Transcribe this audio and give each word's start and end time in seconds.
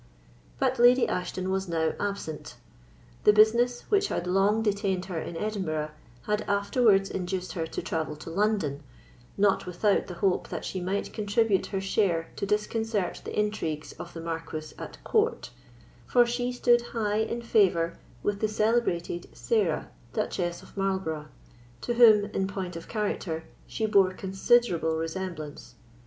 But 0.57 0.79
Lady 0.79 1.07
Ashton 1.07 1.51
was 1.51 1.67
now 1.67 1.93
absent. 1.99 2.55
The 3.23 3.31
business 3.31 3.81
which 3.91 4.07
had 4.07 4.25
long 4.25 4.63
detained 4.63 5.05
her 5.05 5.19
in 5.19 5.37
Edinburgh 5.37 5.91
had 6.23 6.41
afterwards 6.49 7.11
induced 7.11 7.53
her 7.53 7.67
to 7.67 7.83
travel 7.83 8.15
to 8.15 8.31
London, 8.31 8.81
not 9.37 9.67
without 9.67 10.07
the 10.07 10.15
hope 10.15 10.49
that 10.49 10.65
she 10.65 10.81
might 10.81 11.13
contribute 11.13 11.67
her 11.67 11.79
share 11.79 12.31
to 12.37 12.47
disconcert 12.47 13.21
the 13.23 13.39
intrigues 13.39 13.91
of 13.91 14.15
the 14.15 14.21
Marquis 14.21 14.73
at 14.79 14.97
court; 15.03 15.51
for 16.07 16.25
she 16.25 16.51
stood 16.51 16.81
high 16.97 17.17
in 17.17 17.43
favour 17.43 17.99
with 18.23 18.39
the 18.39 18.47
celebrated 18.47 19.29
Sarah, 19.33 19.91
Duchess 20.13 20.63
of 20.63 20.75
Marlborough, 20.75 21.29
to 21.81 21.93
whom, 21.93 22.25
in 22.31 22.47
point 22.47 22.75
of 22.75 22.87
character, 22.87 23.43
she 23.67 23.85
bore 23.85 24.13
considerable 24.15 24.97
resemblance. 24.97 25.75